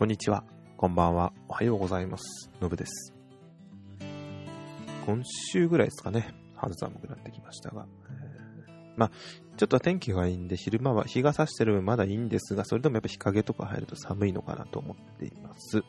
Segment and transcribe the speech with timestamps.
[0.00, 0.44] こんにちは、
[0.78, 2.50] こんばんは、おはようございます。
[2.58, 3.12] のぶです。
[5.04, 9.10] 今週ぐらいですかね、肌寒くなってきましたが、えまあ、
[9.58, 15.84] ちょっと天気がいいんで、昼間は日が差してる分まだいいんですが、それでもやっぱ日陰とか入ると寒いのかなと思っています。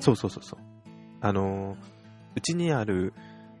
[0.00, 0.60] そうそうそうそう。
[1.20, 1.76] あのー
[2.34, 3.12] うちにある、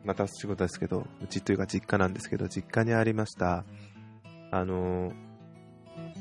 [0.02, 3.66] また仕事ですけど、うちというか実家なんですけど、実家にありました、
[4.50, 5.12] あの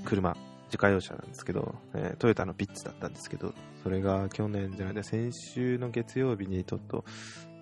[0.04, 7.06] 車、自家用車なんですけど、えートヨタのピッツだったんですけど、それが去年じゃないで、先週の月曜日にちょっと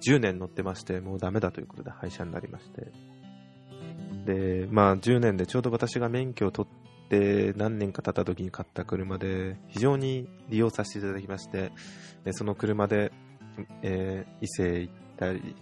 [0.07, 2.91] 10年乗ってまして、もうダメだということで廃車になりまして。
[4.26, 11.71] で、まあ10年でちょうど私が免許を取って何年か経った時に買った車で、非常に利用させていただきまして、
[12.23, 13.12] でその車で、
[13.81, 15.55] えー伊勢行ったり、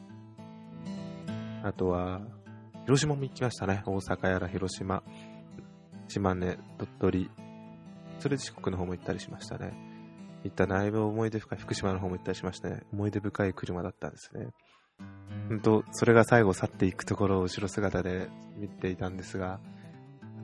[1.63, 2.21] あとは、
[2.85, 3.83] 広島も行きましたね。
[3.85, 5.03] 大阪やら広島。
[6.11, 7.31] 島根、鳥取、
[8.19, 9.73] それで四国の方も行ったりしましたね。
[10.43, 12.81] 行っただいぶ思い出深い福島の方も行ったりしましたね。
[12.91, 14.47] 思い出深い車だったんですね。
[15.49, 19.59] 本当それが最後去っていくところを後ろ姿で見ていたんですが、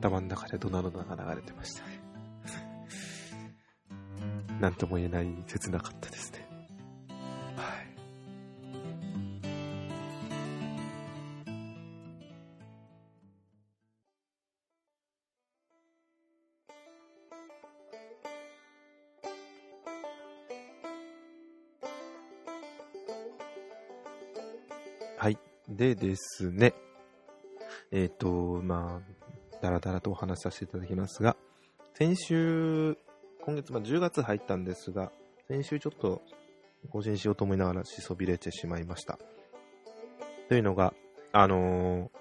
[0.00, 2.00] 頭の中でドナドナが流れてましたね。
[4.60, 6.37] なんとも言えない切なかったですね。
[25.20, 25.38] はい。
[25.68, 26.74] でですね。
[27.90, 31.36] えっ、と、まあ、だらだらとお話しさせていただきますが、
[31.94, 32.96] 先週、
[33.40, 35.10] 今月、まあ、10月入ったんですが、
[35.48, 36.22] 先週ちょっと
[36.92, 39.18] 更新しようと思いながらしそびれてしまいました。
[40.48, 40.94] というのが、
[41.32, 42.18] あのー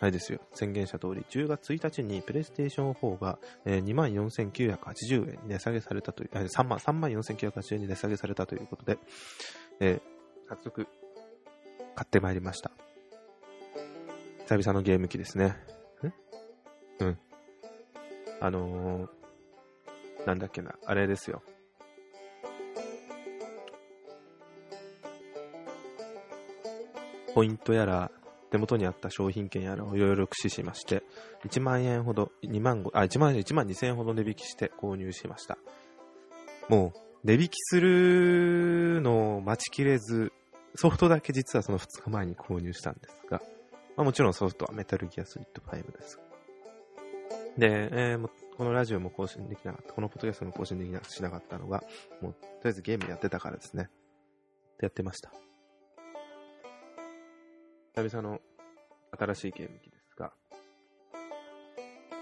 [0.00, 8.98] あれですよ、宣言した通り、10月1日にプレイステーション4が、えー、24,980円に値下げされたという、3万、3万4,980円に値下げされたということで、
[9.80, 10.18] えー
[10.48, 10.86] 早速、
[11.98, 12.70] 買ってまいりました。
[14.46, 15.56] 久々のゲーム機ですね。
[17.00, 17.18] んうん。
[18.40, 19.08] あのー、
[20.24, 21.42] なんだっけな、あれですよ。
[27.34, 28.12] ポイントやら、
[28.52, 31.02] 手元にあった商品券やらをいろいろ駆使しまして、
[31.46, 35.58] 1万円ほど、2万5、あ、1万円、1万2千円ほど値引きして購入しました。
[36.68, 40.32] もう、値引きするのを待ちきれず、
[40.80, 43.42] ソフトだけ実はその2日前に購入したんですが、
[43.96, 46.20] まあ、もちろんソフトはメタルギアスリッド5です。
[47.58, 51.82] で、えーこのラジオも更新できなかった、このポッドキャストも更新できなしなかったのが、
[52.20, 53.88] もうとりあえずゲームやってたからですね。
[54.80, 55.32] やってました。
[57.96, 58.40] 久々の
[59.18, 60.32] 新しいゲーム機ですが、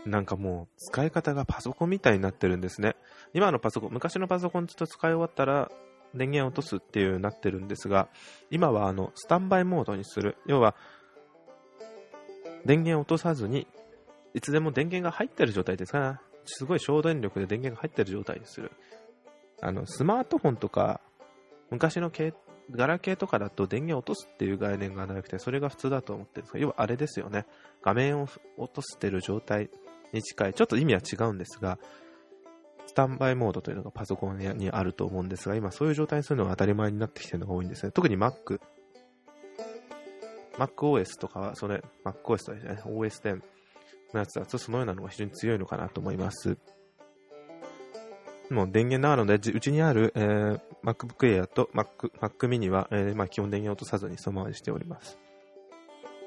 [0.06, 2.96] なんかもう使い方がパソコンみたいになってるんですね。
[3.34, 5.70] 今のパソコン、昔のパソコンちょっと使い終わったら
[6.14, 8.08] 電源を落とすっていうようになってるんですが、
[8.50, 10.36] 今はあのスタンバイモードにする。
[10.46, 10.74] 要は、
[12.64, 13.66] 電源を落とさずに、
[14.34, 18.72] いつでも電源が入ってる状態ですから、すごい省電力で電源が入ってる状態にする。
[19.60, 21.00] あの、スマートフォンとか、
[21.70, 22.10] 昔の
[22.70, 27.46] ガラケーとかだと電源を落とすっていう概念がなくて、それが普通だと思ってるんですが、要はあれですよね。
[27.82, 29.70] 画面を落としてる状態
[30.12, 30.54] に近い。
[30.54, 31.78] ちょっと意味は違うんですが、
[32.96, 37.92] タンバイモードというのがパソコンにあると思うんですが、今そういう状態にするのが当たり前になってきてるのが多いんですね。
[37.92, 38.58] 特に Mac。
[40.56, 43.42] MacOS とかは、それ、MacOS とかですね、OS10
[44.14, 46.56] のやつだとそのようなのが非常に強いのかなと思います。
[48.48, 55.18] もう電源なので、うちにある、えー MacBook Air と Mac, Mac mini は、えーまあ、基本電源を落とさずにそのままにしております。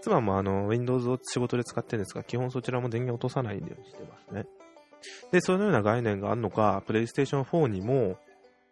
[0.01, 4.45] 妻もあの Windows を仕事で使ってるんですが、基本そちらも電源を落とさないようにしてますね。
[5.31, 8.17] で、そのような概念があるのか、PlayStation 4にも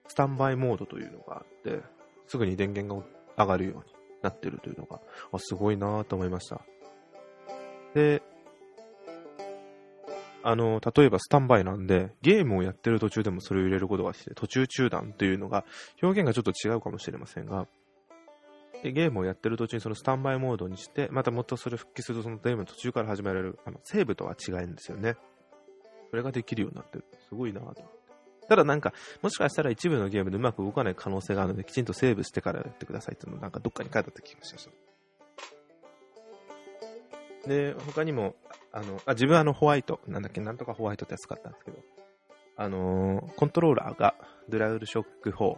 [0.08, 1.82] スタンバイモードというのがあって、
[2.28, 3.06] すぐに電源が
[3.38, 3.84] 上がるように
[4.22, 5.00] なってるというのが、
[5.32, 6.62] あすごいなと思いました。
[7.94, 8.22] で、
[10.44, 15.66] あの、例えばスタンバイなんで、ゲームをやってる途中でもそれを入れることがして、途中中断というのが、
[16.02, 17.68] 表現がちょっと違うかもしれませんが、
[18.84, 25.16] でゲームをやってる途中にそのスタンバイモードにして、またもっとそれ復帰するとそのゲームの途中から始められる、あの、セーブとは違うんですよね。
[26.10, 27.06] それができるようになってる。
[27.28, 27.84] すごいなと思って。
[28.48, 34.72] ただなんか、もしかしたら一部のゲームでうまく動かない可能性があるので、きちんとセーブしてからやってくださいっていうのをなんかどっかに書いてあった気がしました。
[37.48, 38.36] で、他にも、
[38.72, 41.78] あの、あ、自分はあのホワイト、なんだっけ、なんとかホワイトってやつ使ったんですけど、
[42.60, 44.16] あのーコントローラーが
[44.50, 45.58] ドラウルショック4。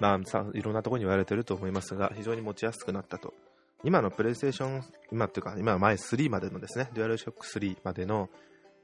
[0.00, 3.34] まあさ、いろんなところに言われてると思いますが、非常に持ちやすくなったと。
[3.84, 8.28] 今のプレイステーション、今っていうか、今前3までのですね、デュアルショック3までの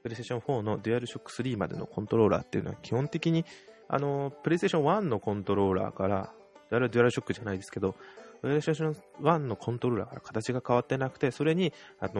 [0.04, 3.46] プレイステーション4のデュアルショック3までのコントローラーっていうのは基本的に、
[3.88, 6.30] あの、プレイステーション1のコントローラーから、
[6.70, 7.94] デュアルショックじゃないですけど、
[8.42, 12.12] プレイステーション1のコントローラーから形が変わってなくて、それに、あの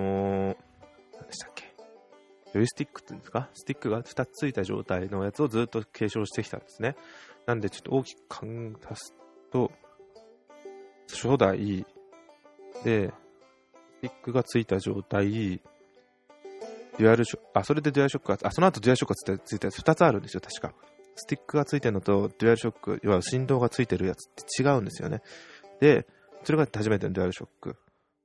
[0.55, 0.57] ー、
[1.19, 1.75] 何でしたっけ？
[2.55, 3.51] ジョイスティックっていうんですか？
[3.53, 6.97] スティックが2つついた状態のやつをずっと継承してきたんですね。
[7.45, 9.15] なんでちょっと大きく足す
[9.53, 9.71] と、
[11.09, 11.85] 初代
[12.83, 15.61] で、スティックがついた状態、
[16.99, 20.75] デュアルショック、あ、それでデュアルショックが、あ、その後デュアルショックがついたやつ2つあるんですよ、確か。
[21.17, 25.23] スティックがついてるのとデュアルショック、要は振動がついてるやつって違うんですよね。
[25.81, 26.07] で、
[26.45, 27.77] それが初めてのデュアルショック。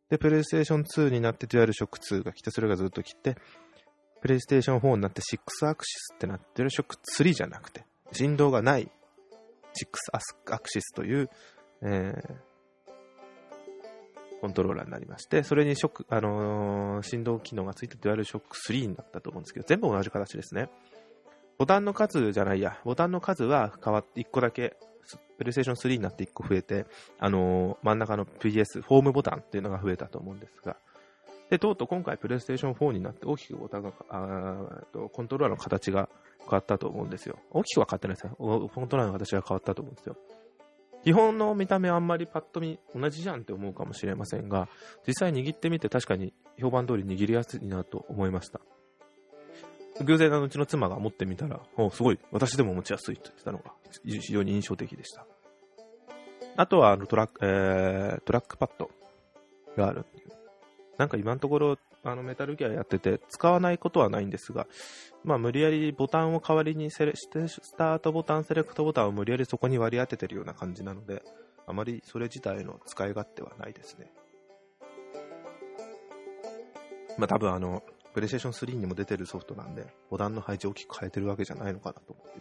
[0.09, 3.35] で、プレイステーション2になってデュアルショック2が来て、それがずっと来て、
[4.21, 8.91] プレイステーション4になって6アクシスってなって、デュアルショック3じゃなくて、振動がない
[9.73, 11.29] 6アクシスという、
[11.83, 12.35] えー、
[14.39, 20.69] コントローラーになりまして、それにショック、あのー、振動機能がついてデュアルショック3になったと思うんですけど、全部同じ形ですね。
[21.57, 24.77] ボタンの数じゃないや、ボタンの数は変わって、1個だけ、
[25.37, 26.85] プレイステーション3になって1個増えて、
[27.19, 30.77] あのー、真ん中の PS、フォームボタンっていうのが増えたと思うんですが、
[31.49, 36.07] で、とうとう今回プレイステーション4になって大きくボタンが、あとコントローラーの形が
[36.41, 37.39] 変わったと思うんですよ。
[37.51, 38.35] 大きくは変わってないですよ。
[38.37, 40.15] コントローラーの形が変わったと思うんですよ。
[41.03, 44.67] 基本の見た目あんまりパッと見同じじゃんって思うかもしれませんが、
[45.07, 48.59] 実際握ってみて確かに評判通り握りやすいなと思いました。
[50.03, 53.73] 偶然のうちの妻が持ってみたら、おすごい、私でも持ちやすいと言ってたのが
[54.05, 55.25] 非常に印象的でした。
[56.55, 58.89] あとはあのトラック、えー、トラックパッド
[59.77, 60.05] がある。
[60.97, 64.67] なんか今のところあのメタルギアやってて使わないことはないんですが、
[65.23, 67.29] まあ、無理やりボタンを代わりにセレス
[67.77, 71.23] タートボタン、セレクトボタンを無理やりそこに割り当ててるような感じなので、
[71.67, 74.11] あまりそれ自体の使い勝手はないですね。
[77.17, 82.39] まあ、多分あの、プレイステーション3にも出てるソフトなんで、ボタンの配置を大きく変えてるわけじゃないのかなと思って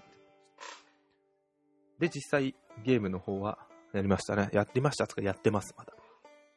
[1.99, 3.59] で、実際ゲームの方は
[3.93, 4.49] やりましたね。
[4.53, 5.98] やってましたつかやってます、まだ。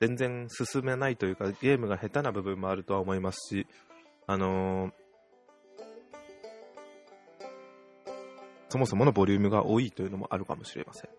[0.02, 3.68] 全然進めないというか、ゲームが下手な部分もあるとは思いますし、
[4.26, 4.92] あのー、
[8.70, 11.10] そもそものボリュームが多いというのもあるかもしれません。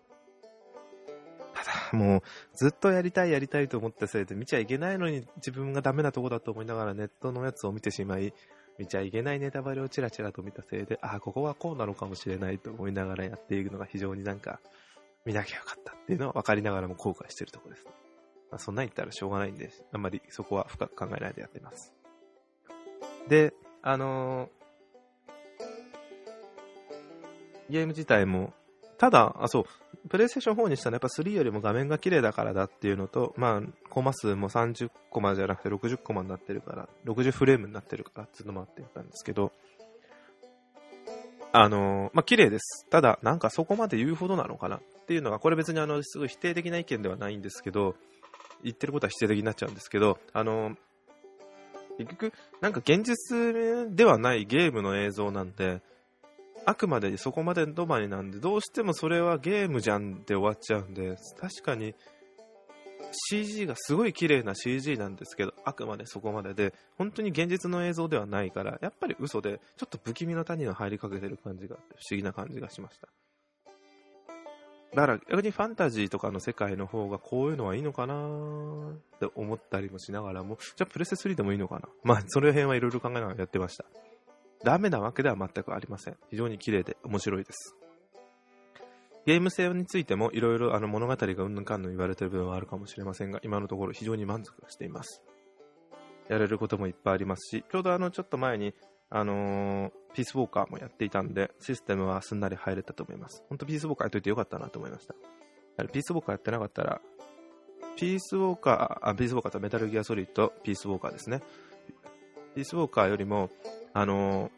[1.53, 2.21] ただ、もう、
[2.55, 8.33] ずっとやりたいやりたいと思ったせいで見ちゃいけないのに自分がダメなとこだと思いながらネットのやつを見てしまい、
[8.77, 14.59] 見ちゃいけないネタバレをチラチラと見たせいで、ああ、ここはこうなのかもしれないと思いながらやっていくのが非常になんか、
[15.23, 18.02] 見なきゃよかったっていうのは分かりながらも後悔してるとこです、ね。
[18.53, 21.91] まあ、そんなに言ったらしょうがないんで、あんまりそこは深く考えないでやってます。
[23.27, 23.51] で、
[23.81, 28.53] あのー、ゲーム自体も、
[28.99, 39.51] ただ、あ、そう、プレイステーション4にしたらやっぱ3よりも画面が綺麗だからだっていうのと、まあ、コマ数も30コマじゃなくて60コマになってるから、60フレームになってるからっていうのもあってたんですけど、
[41.53, 42.87] あのー、まあ、綺麗です。
[42.91, 47.95] ただ、なんかそこまで言うほどなのかなっていうのが、これ別にあの、すごい否定的な意見ではないんですけど、
[48.63, 50.75] 言ってることは否定的になっちゃうんですけど、あの、
[51.97, 55.81] 結局、なんか現実ではないゲームの映像なんで、
[56.65, 61.93] あくまでそこまで止まりなんで、どうしてもそれはゲームじゃんで終わっちゃうんで、確かに
[63.29, 71.79] CG がすごい綺麗な CG なんですけど、あくまでそこまでで、本当に現実の映像ではないから、やっぱり嘘で、ちょっと不気味な谷の入りかけてる感じが、不
[72.11, 73.07] 思議な感じがしました。
[74.95, 83.85] だから逆にファンタジーとかの世界の方がこういうのはいいのかなって思ったりもしながらも、じゃあプレステ3でもいいのかなまあその辺はいろいろ考えながらやってました。
[84.63, 86.17] ダメなわけでは全くありません。
[86.29, 87.75] 非常に綺麗で面白いです。
[89.25, 95.23] ゲーム性についてもいろいろ物語がうんぬんかんぬん言われてる部分はあるかもしれませんが、今のところ非常に満足しています。
[96.29, 98.73] やれることもいっぱいありますし、ちょうどあのちょっと前に
[99.09, 103.43] あのー、ピースウォーカーもやっていたんで、システムはすんなり入れたと思います。
[103.49, 105.13] 本当ピースウォーカーやっといてよかったなと思いました。
[105.85, 107.01] ピースウォーカーやってなかったら、
[107.95, 111.41] ピースウォーカー、あ、ピースウォーカーとメタルギアソリッド、ピースウォーカーですね。
[112.55, 113.49] ピースウォーカーよりも、
[113.93, 114.49] あの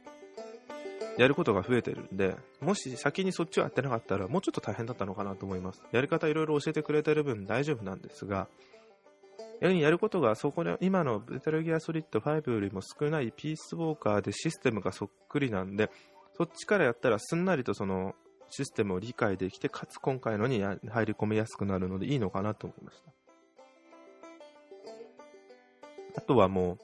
[1.18, 5.82] ー、やることが増えてるんで、もし先にそっちをやってなかったら、もうちょっと大変だったのかなと思います。
[5.92, 8.48] やり方いろいろ教えてくれてる分大丈夫なんですが、
[9.62, 15.90] ややることがそこで今のメタルギアソリッド5よりも少ないピースウォーカーでシステムがそっくりなんで、
[16.38, 18.16] そっちからやったらすんなりとその
[18.50, 23.12] システムを理解できて、かつ今回のに入り込みやすくなるのでいいのかなと思いました。
[26.18, 26.78] あとはもう、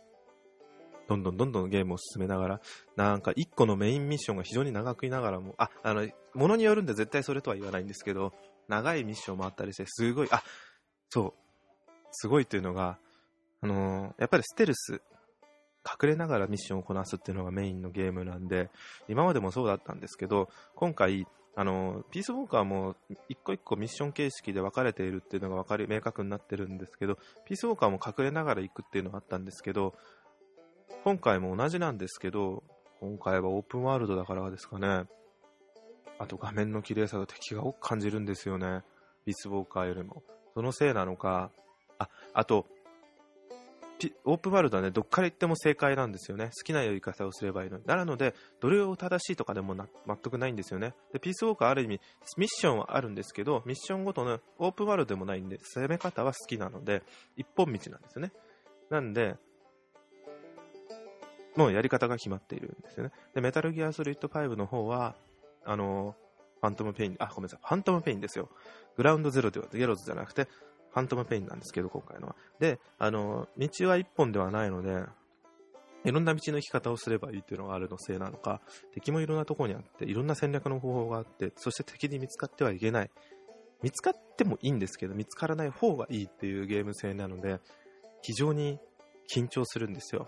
[1.07, 2.61] どんどんどんどんゲームを進めながら、
[2.95, 8.33] なんか一個のメインミッションが非常に長くいながらも、あ、あの、ものによるんで絶対それとは言わないんですけど、
[8.67, 10.43] 長いミッションもあったりして、すごい、あ、
[11.09, 11.40] そう、
[12.11, 12.97] すごいというのが、
[13.61, 15.01] あのー、やっぱりステルス
[15.83, 18.69] 隠れながらミッションをこなすっていうのがメインのゲームなんで、
[19.07, 22.95] 今までもそうだったんですけど、今回、あの、ピースウォーカーも
[23.27, 29.95] 一個一個ミッション形式で分かれているっていうのが分かり、明確になってるんですけど、ピースウォーカーも隠れながら行くっていうのがあったんですけど、
[31.03, 32.63] 今回も同じなんですけど、
[32.99, 35.05] 今回はオープンワールドだからですかね。
[36.19, 38.83] あと画面の綺麗さが敵が多く感じるんですよね。
[39.25, 40.21] ピースウォーカーよりも。
[40.53, 41.49] そのせいなのか、
[42.03, 42.65] あ、あと、
[44.25, 46.45] オープンワールドはね、どっから行っても正解なんですよね。
[46.45, 47.83] 好きなやり方をすればいいのに。
[47.85, 50.95] なので、どれを正しいとかでも全くないんですよね。
[51.13, 52.01] で、ピースウォーカーある意味、
[52.37, 57.03] ミッションはあるんですけど、ミッションごとのオープンワールドでもないんで、攻め方は好きなので、
[57.37, 58.31] 一本道なんですよね。
[58.89, 59.35] なんで、
[61.55, 63.11] もうやり方が決まっているんですよね。
[63.35, 65.15] で、メタルギアソリッド5の方は、
[65.63, 66.15] あの
[66.61, 68.49] ファントムペイン、あ、ごめんなさい、ファントムペインですよ。
[68.95, 70.47] グラウンドゼロでは、ゲロズじゃなくて、
[70.93, 72.35] ファントムペインなんですけど、今回のは。
[72.59, 75.05] で、あの、道は一本ではないので、
[76.03, 78.61] いろんな道の行き方をすればいいっていうのがあるのせいなのか、
[78.93, 83.11] 敵もいろんなとこにあって、いろんな戦略の方法があって、そして敵に見つかってはいけない。
[83.83, 87.59] 見つかってもいいんですけど、見つからない方がいいっていうゲーム性なので、
[88.21, 88.79] 非常に
[89.33, 90.27] 緊張するんですよ。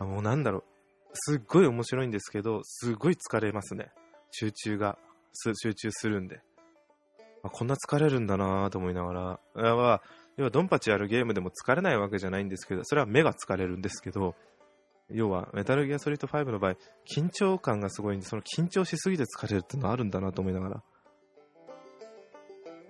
[0.00, 0.64] もうなんだろう。
[1.14, 3.92] すっごい面白いんですけど、すっごい疲れますね。
[4.30, 4.98] 集中が、
[5.34, 6.40] 集中するんで。
[7.42, 10.02] あ、こんな疲れるんだなと思いながら、要は、
[10.36, 14.34] 要はドンパチやるゲームでも疲れないわけじゃないんですけど、それは目が疲れるんですけど、
[15.10, 20.82] 要は、メタルギアソリッド5の場合、緊張感がすごいんで、その緊張しすぎて疲れるっていうのはあるんだなと思いながら、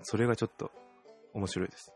[0.03, 0.71] それがちょっと
[1.33, 1.93] 面白いです。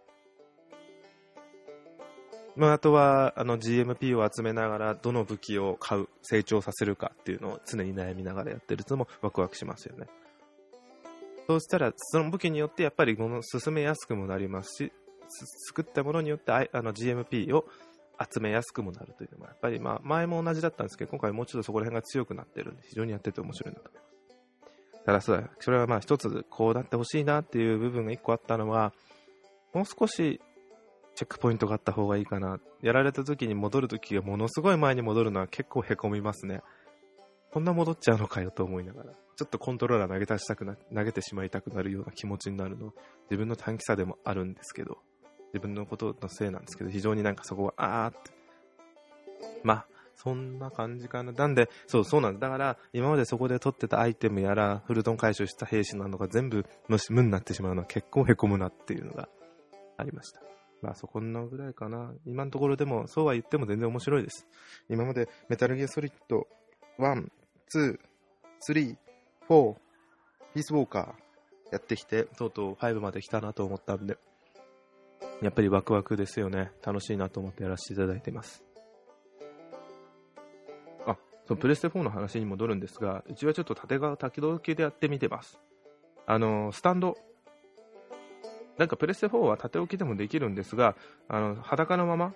[2.57, 10.07] まあ、あとは、あの、GMP を集めながら、どの武器を買う、成長させるかっていうのを常に悩みながらやってるのもワクワクしますよね。
[11.47, 14.93] そうしたら、その武器によってやっぱり物進めやすくもなりますし、
[15.69, 17.65] 作ったものによってあの GMP を
[18.21, 25.05] 集めやすくもなるというのは、やっぱりまあ前も同じだったんですけど、今回もうちょっとそこら辺が強くなってるんで、非常にやってて面白いなと思います。
[25.05, 28.93] ただそうだ、それはまあ一つこうなってほしいなっていう部分が一個あったのは、
[29.73, 30.41] もう少し
[31.15, 32.59] チェックポイントがあった方がいいかな。
[32.83, 36.62] やられた時に戻る時がものすごい前に戻るのは結構へこみますね。
[37.53, 39.12] こんな戻っちゃうのかよと思いながら。
[39.37, 42.95] ちょっとコントローラー投げ出したくな、投げてしまいたくなるような気持ちになるの、
[43.31, 44.99] 自分の短期差でもあるんですけど、
[45.53, 48.31] 自分のことのせいなんですけど、非常になんかそこは、あーって。
[49.62, 51.33] まあ、そんな感じかな。
[51.33, 52.41] なんで、そう、そうなんです。
[52.41, 59.29] だから、今までそこで取ってたアイテムやら、フルトン回収した兵士なのが全部無無になってしまうのは結構凹むなっていうのが
[59.99, 60.41] ありました。
[60.83, 62.15] まあそこのぐらいかな。
[62.25, 64.47] 今のところでも、そうは言っても全然面白いです。
[64.88, 66.47] 今までメタルギアソリッド
[66.99, 67.29] 1、
[67.71, 67.99] 2、
[68.69, 68.97] 3、
[69.49, 69.75] 4、
[70.55, 74.17] ピースウォーカーやってきて、とうとう5まで来たなと思ったんで、
[75.43, 76.73] やっぱりワクワクですよね。
[76.85, 78.65] 楽しいなと思ってやらせていただいてます。
[81.07, 85.61] あ、そのプレステ4の話に戻るんですが、うちはちょっと縦側滝道系でやってみてます。
[86.26, 87.17] あの、スタンド。
[88.79, 90.97] なんかプレステ4は縦置きでもできるんですが、
[91.29, 92.35] あの、裸のまま、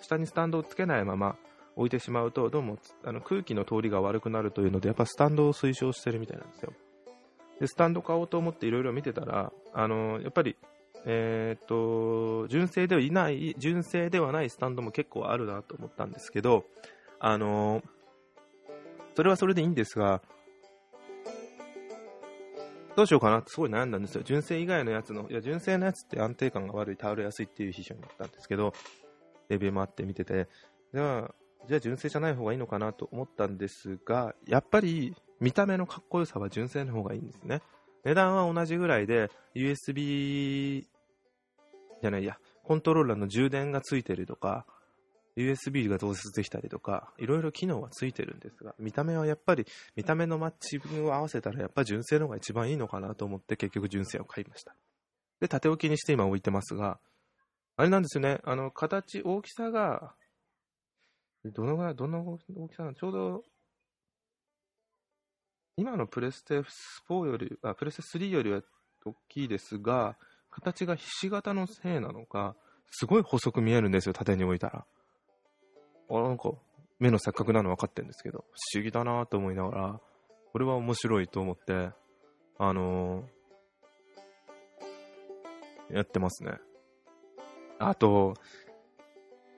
[0.00, 1.36] 下にスタンドをつけないまま、
[1.78, 6.72] 置いてしまうと、どうもあの空気の通りが悪くなるというので、やっぱスタンドを推奨してるみたいなんですよ。
[7.60, 10.56] で、スタンド買おうと思っていろいろ見てたら、あのやっぱり、
[11.06, 16.64] え、っと、純正ではいない、純正ではないスタンドも結構あるなと思ったんですけど、
[17.20, 17.82] あの
[19.14, 20.20] それはそれでいいんですが、
[22.96, 24.22] どうしようかなってすごい悩んだんですよ。
[24.24, 28.72] 純正以外のやつの、いや、純正のやつって安定感が悪い、倒れやすいっていう批評になったんですけど、
[29.48, 30.48] レビューもあって見てて、
[30.92, 31.32] では、
[31.66, 37.62] じゃあ純正じゃない方がいいのかなと思ったんですが、やっぱり見た目のかっこよさは純正の方がいいんですね。
[38.04, 40.86] 値段は同じぐらいで、USB
[42.00, 44.66] じゃないや、コントローラーの充電がついてるとか、
[45.36, 54.74] USB が増設できたりとか、いろいろ機能はついてるんですが、見た目はやっぱり、見た目のマッチングを合わせたら、やっぱ純正の方が一番いいのかなと思って、結局純正を買いました。
[55.40, 56.98] で、縦置きにして今置いてますが、
[57.76, 60.14] あれなんですよね、あの、形、大きさが、
[61.44, 62.94] どのぐらい、どの大きさなの？
[62.94, 63.42] ちょうど、
[65.76, 66.60] 今のプレステ
[67.08, 68.62] 4より、あ、プレステ3よりは
[69.04, 70.16] 大きいですが、
[70.50, 72.56] 形がひし形のせいなのか、
[72.90, 74.84] すごい細く見えるんですよ、縦に置いたら。
[76.10, 76.52] あ、なんか、
[76.98, 80.00] 目の錯覚なの分かってるんですけど、不思議だなと思いながら、
[80.52, 81.90] これは面白いと思って、
[82.58, 86.58] あのー、やってますね。
[87.78, 88.34] あと、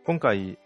[0.05, 0.59] 今回、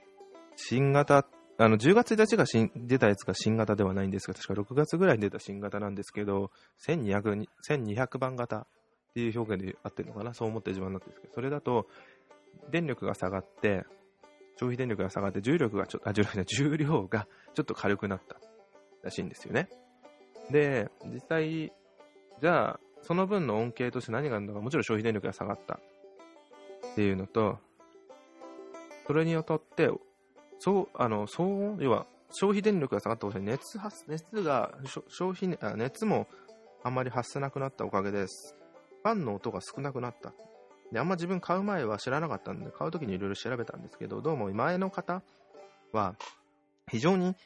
[0.56, 1.26] 新型、
[1.58, 6.50] あの、10月1日が新出たやつが新型ではないんですが、確か6月ぐらいに出た新型なんですけど、
[6.86, 8.66] 1200, 1200番型っ
[9.14, 10.34] ていう表現で合ってるのかな？
[10.34, 11.86] そう思って自慢になってるんですけど、それだと、
[12.70, 13.84] 電力が下がって、
[14.56, 18.36] 消費電力が下がって重力がちょ、あ、重力重量がちょっと軽くなった
[19.02, 19.68] らしいんですよね。
[20.50, 21.72] で、実際、
[22.40, 27.58] じゃあ、その分の恩恵として何があるのか、もちろん消費電力が下がったっていうのと、
[29.06, 29.90] それによって、
[30.64, 34.72] そう、あの、そう、要は、消費電力が下がったことに熱発、熱が、
[35.08, 36.26] 消費、あ熱も
[36.82, 38.56] あんまり発せなくなったおかげです。
[39.02, 40.32] ファンの音が少なくなった。
[40.90, 45.20] で、あんま自分買う前は知らなかったんで、買うときにいろいろ調べたんですけど、どうも前の方
[45.92, 46.16] は、
[46.90, 47.36] 非常に、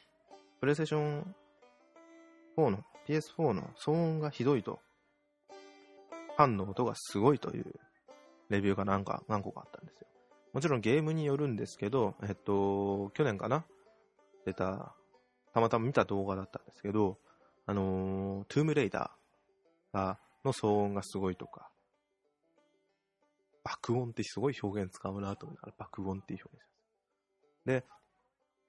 [0.61, 1.35] プレイステーション
[2.55, 4.79] 4の、PS4 の騒音がひどいと、
[6.37, 7.65] ファンの音がすごいという
[8.47, 10.07] レビューが何か、何個かあったんですよ。
[10.53, 13.65] もちろんゲームによるんですけど、えっと、去年かな？
[14.45, 14.95] 出た、
[15.53, 17.17] たまたま見た動画だったんですけど、
[17.65, 21.69] あのー、トゥームレイダーの騒音がすごいとか、
[23.63, 27.81] 爆音ってすごい表現使うなと思いながら、爆音っていう表現します。
[27.81, 27.85] で、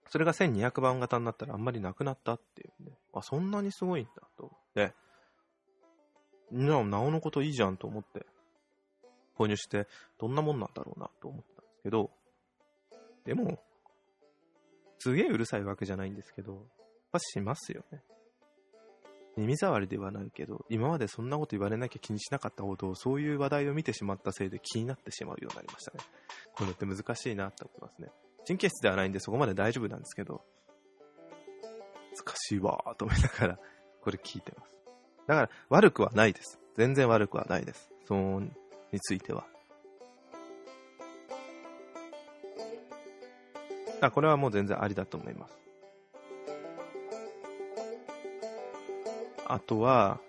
[0.09, 4.95] それが1200番型になったらあんまりなくなったっていうんで、あ、そんなにすごいんだと思って、
[6.51, 8.27] なお、なおのこといいじゃんと思って、
[9.39, 9.87] 購入して、
[10.19, 11.50] どんなもんなんだろうなと思ったん
[11.81, 12.11] ですけど、
[13.25, 13.59] でも、
[14.99, 16.63] すげえうるさいわけじゃないんですけど、やっ
[17.13, 18.03] ぱしますよね。
[19.37, 26.01] 耳障りではないけど、今までそんなこと言われなきゃ気にしなかったほど、そういう話題を見てしまったせいで気になってしまうようになりましたね。
[26.55, 28.11] こういうのって難しいなって思いますね。
[28.47, 30.43] 神経質ではないんでそこまで大丈夫なんですけど、
[32.17, 33.59] 難しいわーと思いながら、
[34.03, 34.79] これ聞いてます。
[35.27, 36.61] だから悪くはないです。
[36.77, 37.91] 全然悪くはないです。
[38.09, 38.57] 騒音
[38.93, 39.47] については。
[44.01, 45.59] あ、これはもう全然ありだと思います。
[49.47, 50.21] あとは、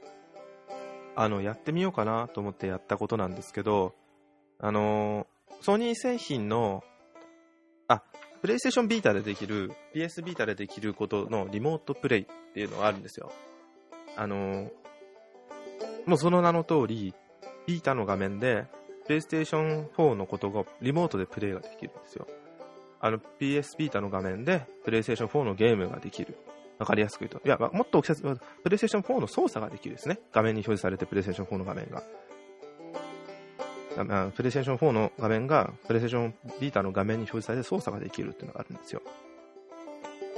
[1.15, 3.93] あの、やってみようかなと思ってやったことなんですけど、
[4.59, 5.27] あの、
[5.61, 6.83] ソニー製品の、
[7.87, 8.01] あ、
[8.41, 13.31] プレイステーションビータでできる、PS ビータでできることのリモートプレイっていうのがあるんですよ。
[14.17, 14.71] あの、
[16.05, 17.13] もうその名の通り、
[17.67, 18.65] ビータの画面で、
[19.05, 22.27] プレイステーション4のことがリモートでプレイができるんですよ。
[23.01, 26.37] あの PS ビータの画面で、プレイステーション4のゲームができる。
[26.77, 27.41] わかりやすく言うと。
[27.43, 30.19] いや、もっとプレイステーション4の操作ができるですね。
[30.31, 32.03] 画面に表示されて、プレイステーション4の画面が。
[34.31, 39.01] プレイステーション4の画面が、プレイステーションビータの画面に表示されて操作ができるっていうのがあるんですよ。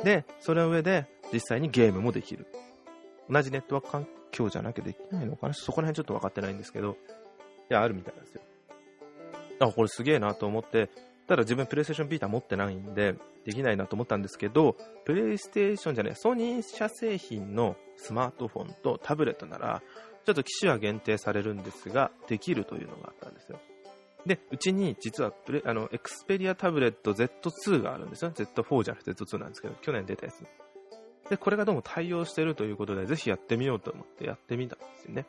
[0.03, 2.47] で、それの上で、実際にゲームもできる。
[3.29, 5.53] 同じネットワーク環境じゃなきゃできないのかな？
[5.53, 6.97] そこら辺ちょっと分かってないんですけど、
[7.69, 8.41] いや、あるみたいなんですよ。
[9.59, 10.89] あ、これすげえなと思って、
[11.33, 19.81] ただ自分プレイステーションビータ持ってないんで、できないなと思ったんですけど、プレイステーションじゃない、ソニー社製品のスマートフォンとタブレットなら、
[20.25, 23.59] ちょっと機種は限定されるんですが、できるというのがあったんですよ。
[24.27, 28.29] で、うちに実はプレあの、エクスペリアタブレット Z2 があるんですよ。
[28.29, 30.45] Z4 じゃなくて Z2 なんですけど、去年出たやつ。
[31.31, 35.25] で、これがどうも対応してるということで、ぜひやってみようと思ってやってみたんですよね。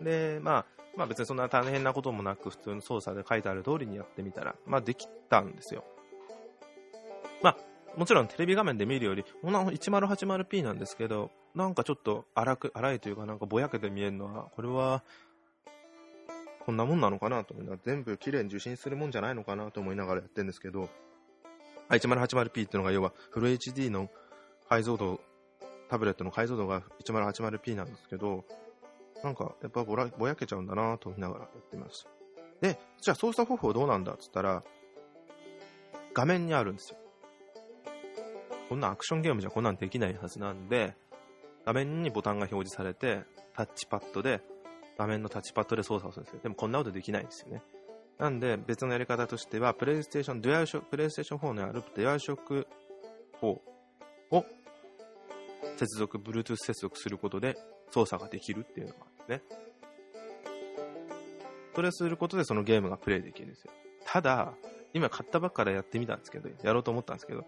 [0.00, 5.84] で、まあ、まあ別にそんな大変なこともなく、普通の操作で書いてある通りにやってみたら、まあできたんですよ。
[7.42, 7.56] まあ、
[7.96, 15.02] もちろんテレビ画面で見るより、こんな 1080p なんですけど、なんかちょっと荒く、荒いというかなんかぼやけて見えるのは、これは、
[16.64, 20.88] こんなもんなのかなと思いながら、全部綺麗に受信するもんじゃないのかなと思いながらやってるんですけど、
[21.90, 24.10] 1080p っていうのが要はフル HD の
[24.68, 25.20] 解像度、
[25.88, 28.44] タブレットの解像度が 1080p なんですけど、
[29.22, 32.06] なんか、やっぱぼらぼやけちゃうんだなと思いながらやってます。
[32.60, 34.62] で、じゃあ操作方法どうなんだっつったら、
[36.14, 36.98] 画面にあるんですよ。
[38.68, 40.96] こんなアクションゲームじゃこんなんできないはずなんで、
[41.64, 43.24] 画面にボタンが表示されて、
[43.54, 44.40] タッチパッドで、
[44.98, 46.40] 画面のタッチパッドで操作をするんですよ。
[46.42, 47.62] でもこんなことできないんですよね。
[48.18, 52.66] なんで、別のやり方としては、プレイステーション、デュアルショプレイステーション4にあるデュアルショック
[53.42, 54.44] 4を
[55.76, 57.58] 接続、Bluetooth 接続することで
[57.90, 59.58] 操作ができるっていうのがあるんですね。
[61.74, 63.72] それをすることでそのゲームがプレイできるんですよ。
[64.06, 64.54] ただ、
[64.94, 67.44] 今買ったばっかでやってみたんですけど、やろうと思ったんですけど、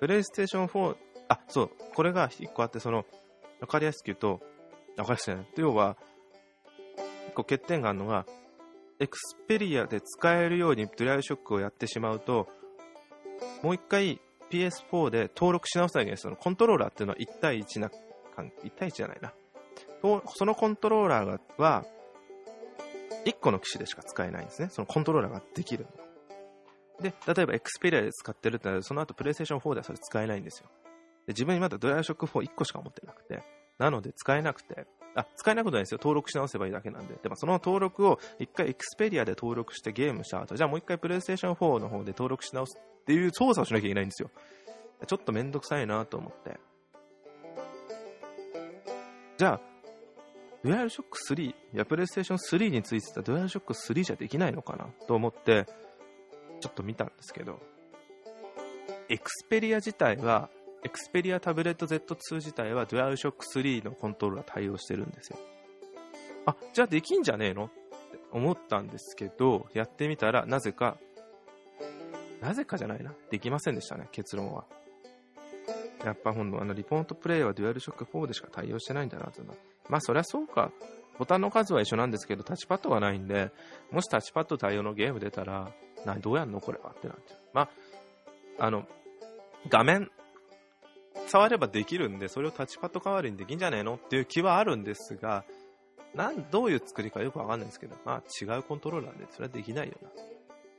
[0.00, 0.96] プレイステーション4、
[1.28, 3.04] あ、そう、これが1個あって、その、
[3.60, 4.40] わかりやすく言うと、
[4.96, 5.46] わかりやすくない。
[5.56, 5.96] 要は、
[7.28, 8.24] 1個欠点があるのが、
[8.98, 12.48] エクスペリアで使えるようにドライショックをやってしまうと、
[13.62, 14.20] もう一回
[14.50, 16.16] PS4 で登録し直さなきゃいけない。
[16.16, 19.34] そのコントローラーっていうのは1対1な、1対1じゃないな。
[20.02, 21.84] そのコントローラーは、
[23.24, 24.68] 1個の機種でしか使えないんですね。
[24.70, 25.86] そのコントローラーができる
[27.00, 30.68] で、例えば Xperia で使ってるってなると、その後 PlayStation 4ではそれ使えないんですよ。
[31.26, 33.42] で自分にまだドライショック4 1個しか持ってなくて、
[33.78, 35.98] なので使えなくて、あ、使えないことないですよ。
[36.00, 37.14] 登録し直せばいいだけなんで。
[37.22, 44.30] でもその登録を一回 Xperia で登録してゲームした後、じゃあもう一回 PlayStation 4の方で登録し直すっていう操作をしなきゃいけないんですよ。
[45.06, 46.58] ちょっとめんどくさいなと思って。
[49.36, 49.60] じゃあ、
[50.66, 55.64] デュアルショック3、いや、プレイステーション3についてたデュアルショック3じゃできないのかなと思って、
[56.60, 57.60] ちょっと見たんですけど、
[59.08, 60.50] エクスペリア自体は、
[60.82, 65.38] エクスペリアタブレット Z2 自体はデュアルショック3のコントローラー対応してるんですよ。
[66.46, 67.66] あ、じゃあできんじゃねえの？
[67.66, 70.96] って思ったんですけど、やってみたら、なぜか、
[72.40, 73.14] なぜかじゃないな。
[73.30, 74.64] できませんでしたね、結論は。
[76.04, 79.42] やっぱほんのあのリモートプレイはデュアルショック4でしか対応してないんだなと
[79.88, 80.72] まあそりゃそうか。
[81.18, 83.50] ボタンの数は一緒なんですけど、タッチパッドがないんで、
[83.90, 85.70] もしタッチパッド対応のゲーム出たら、
[86.04, 86.60] などうやんの？
[86.60, 87.38] これはってなっちゃう。
[87.54, 87.62] ま
[88.58, 88.86] あ、あの、
[89.68, 90.10] 画面、
[91.26, 93.94] 触ればできるんで、それをタッチパッド代わりにできんじゃねえの？
[93.94, 95.44] っていう気はあるんですが、
[96.14, 100.10] なんどういう作りかよくわかんないですけど、まあ違うコントローラーでそれはできないよな。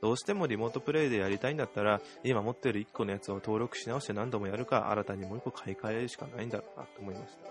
[0.00, 7.50] どうしてもリモートプレイでやりたいんだったら、今持ってる1個のやつを登録し直して何度もやるか、新たにもう1個買い替えるしかないんだろうなと思いました。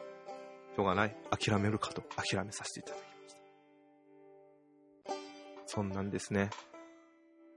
[0.80, 1.16] ょうがない。
[1.30, 3.36] 諦めるかと諦めさせていただきまし
[5.06, 5.14] た。
[5.66, 6.50] そんなんですね。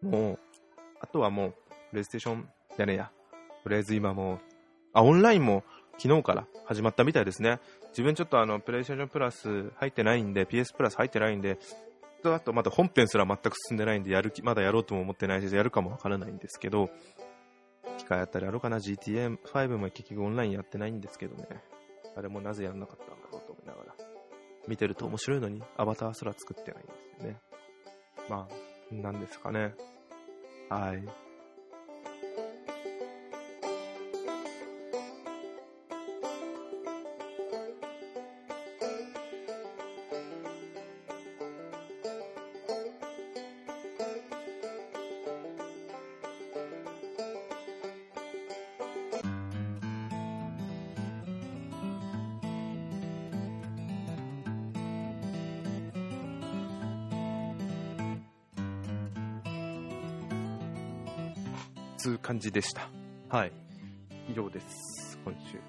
[0.03, 0.39] もう、
[1.01, 1.55] あとはもう、
[1.91, 3.11] プレイステーションじゃねえや。
[3.63, 4.39] とりあえず今もう、
[4.93, 5.65] あ、オンラインも
[5.99, 7.61] 昨日から始まったみたいですね。
[7.91, 11.59] 自分ちょっとあの、プレイステーションプラス入ってないんで、PS プラス入ってないんで、
[12.21, 16.91] とあとまだ本編すら全く進んでないんで、やる気、まだやろうとも思ってないし、やるかもわからないんですけど、
[17.99, 18.79] 機会あったらやろうかな。
[18.79, 21.47] GTA5 も結局オンラインやってないんですけどね。
[22.17, 23.95] あれもなぜやらなかったんだろうと思いながら。
[24.69, 27.41] 見てると面白いのに、アバターすら作ってないんですよね。
[28.29, 29.75] まあ、なんですかね。
[30.69, 31.30] はい。
[62.41, 62.89] じでした。
[63.29, 63.53] はい。
[64.29, 65.61] 以上です、今週。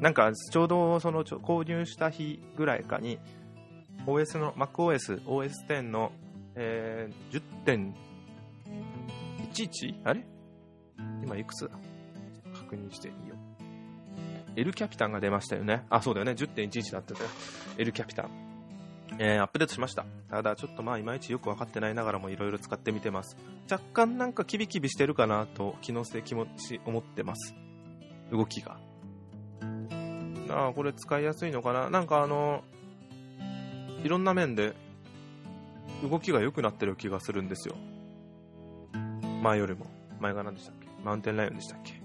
[0.00, 3.18] なんか、ちょうどその購入した日ぐらいかに、
[4.06, 6.10] OS の、MacOS、OS10 の、
[6.54, 9.94] えー、10.11?
[10.04, 10.24] あれ？
[11.22, 11.76] 今いくつだ？
[12.54, 13.38] 確認してみよう。
[14.56, 15.84] L キャピタンが出ましたよね。
[15.90, 16.32] あ、そうだよね。
[16.32, 17.20] 10.11だったね。
[17.78, 18.49] L キャピタン。
[19.18, 20.04] えー、アップデートしました。
[20.30, 23.36] ただ、ちょっとまあ、いまいちよく分かってないながらもいろいろ使ってみてます。
[23.70, 27.54] 若干なんかキビキビしてるかなと、機能性気持ち思ってます。
[28.32, 28.78] 動きが。
[30.48, 31.90] ああ、これ使いやすいのかな？
[31.90, 32.64] なんかあの、
[34.02, 34.74] いろんな面で
[36.08, 37.76] 動きが良くなってる気がするんですよ。
[39.42, 39.86] 前よりも。
[40.20, 40.86] 前が何でしたっけ？
[41.04, 42.00] マウンテンライオンでしたっけ？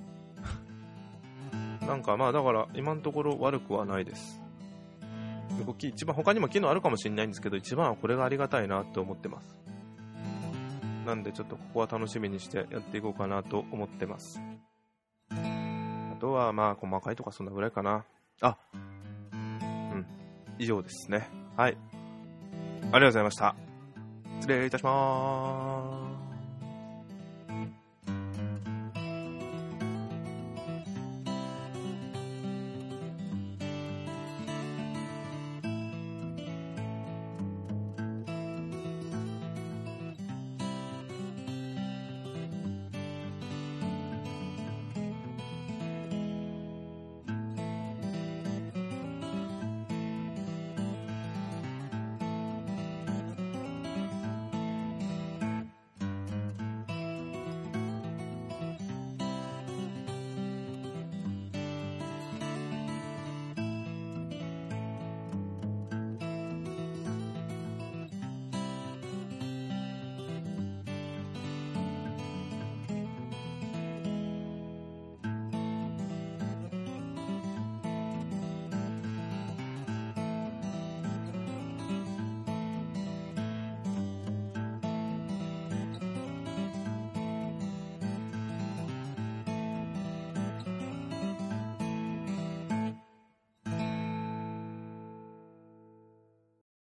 [1.85, 4.41] なんかまあだから今のところ悪くはないです。
[5.65, 9.57] 動き、一番他にも機能あるかもしれないんですけど、一番はこれがありがたいなって思ってます。
[11.05, 14.41] なんでちょっとここは楽しみにしてやっていこうかなと思ってます。
[15.29, 18.05] あとはまあ細かいとかそんなぐらいかな。
[18.41, 20.05] あ、うん、
[20.57, 21.29] 以上ですね。
[21.55, 21.77] はい。
[22.81, 23.55] ありがとうございました。
[24.39, 25.74] 失礼いたします。